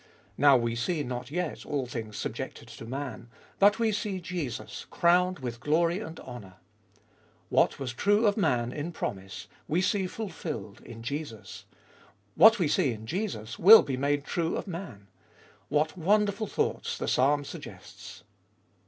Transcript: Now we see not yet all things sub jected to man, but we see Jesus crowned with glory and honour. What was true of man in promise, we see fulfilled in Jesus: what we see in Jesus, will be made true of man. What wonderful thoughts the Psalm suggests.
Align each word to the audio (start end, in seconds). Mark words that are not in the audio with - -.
Now 0.35 0.57
we 0.57 0.73
see 0.75 1.03
not 1.03 1.29
yet 1.29 1.63
all 1.63 1.85
things 1.85 2.17
sub 2.17 2.33
jected 2.35 2.75
to 2.77 2.85
man, 2.85 3.29
but 3.59 3.77
we 3.77 3.91
see 3.91 4.19
Jesus 4.19 4.87
crowned 4.89 5.37
with 5.37 5.59
glory 5.59 5.99
and 5.99 6.19
honour. 6.21 6.55
What 7.49 7.77
was 7.77 7.93
true 7.93 8.25
of 8.25 8.35
man 8.35 8.71
in 8.71 8.93
promise, 8.93 9.45
we 9.67 9.79
see 9.79 10.07
fulfilled 10.07 10.81
in 10.83 11.03
Jesus: 11.03 11.65
what 12.33 12.57
we 12.57 12.67
see 12.67 12.91
in 12.91 13.05
Jesus, 13.05 13.59
will 13.59 13.83
be 13.83 13.95
made 13.95 14.25
true 14.25 14.55
of 14.55 14.65
man. 14.65 15.05
What 15.69 15.95
wonderful 15.95 16.47
thoughts 16.47 16.97
the 16.97 17.07
Psalm 17.07 17.45
suggests. 17.45 18.23